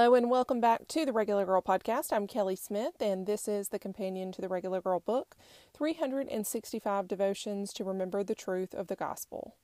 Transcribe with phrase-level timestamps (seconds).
[0.00, 2.10] Hello and welcome back to the Regular Girl Podcast.
[2.10, 5.36] I'm Kelly Smith, and this is the companion to the Regular Girl book
[5.74, 9.56] 365 Devotions to Remember the Truth of the Gospel.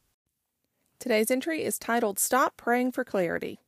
[0.99, 3.61] Today's entry is titled Stop Praying for Clarity.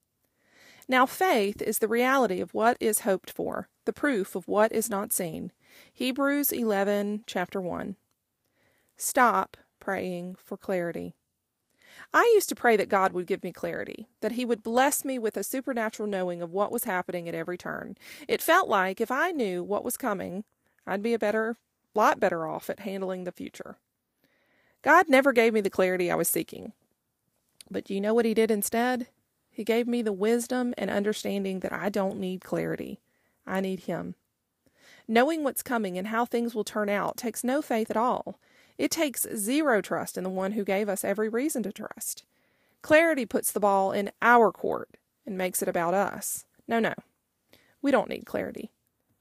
[0.86, 4.90] Now, faith is the reality of what is hoped for, the proof of what is
[4.90, 5.52] not seen.
[5.90, 7.96] Hebrews 11, chapter 1.
[8.98, 11.14] Stop praying for clarity.
[12.12, 15.18] I used to pray that God would give me clarity, that He would bless me
[15.18, 17.96] with a supernatural knowing of what was happening at every turn.
[18.26, 20.44] It felt like if I knew what was coming,
[20.86, 21.56] I'd be a better,
[21.94, 23.76] lot better off at handling the future.
[24.82, 26.72] God never gave me the clarity I was seeking.
[27.70, 29.08] But do you know what He did instead?
[29.50, 33.00] He gave me the wisdom and understanding that I don't need clarity.
[33.46, 34.14] I need Him.
[35.08, 38.38] Knowing what's coming and how things will turn out takes no faith at all.
[38.78, 42.24] It takes zero trust in the one who gave us every reason to trust.
[42.80, 44.90] Clarity puts the ball in our court
[45.26, 46.46] and makes it about us.
[46.68, 46.94] No, no.
[47.82, 48.70] We don't need clarity.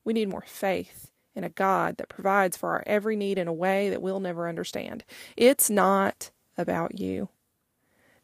[0.04, 3.54] We need more faith in a God that provides for our every need in a
[3.54, 5.04] way that we'll never understand.
[5.36, 7.30] It's not about you.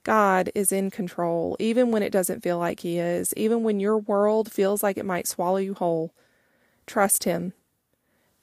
[0.03, 3.97] God is in control, even when it doesn't feel like He is, even when your
[3.97, 6.13] world feels like it might swallow you whole.
[6.85, 7.53] Trust Him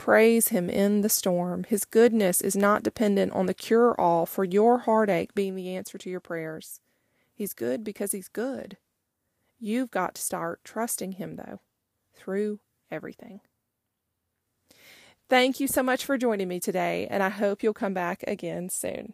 [0.00, 1.64] Praise Him in the storm.
[1.64, 5.98] His goodness is not dependent on the cure all for your heartache being the answer
[5.98, 6.80] to your prayers.
[7.34, 8.78] He's good because He's good.
[9.58, 11.60] You've got to start trusting Him, though,
[12.14, 13.42] through everything.
[15.28, 18.70] Thank you so much for joining me today, and I hope you'll come back again
[18.70, 19.12] soon.